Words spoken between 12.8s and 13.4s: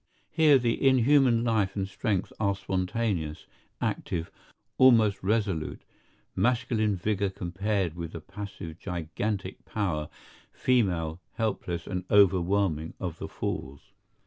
of the